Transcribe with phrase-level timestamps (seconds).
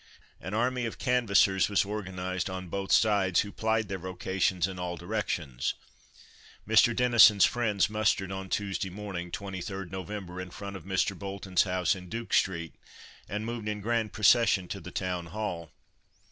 [0.39, 4.97] An army of canvassers was organised on both sides, who plied their vocations in all
[4.97, 5.75] directions.
[6.67, 6.95] Mr.
[6.95, 11.15] Denison's friends mustered on Tuesday morning, 23rd November, in front of Mr.
[11.15, 12.73] Bolton's house in Duke street,
[13.29, 15.69] and moved in grand procession to the Town Hall.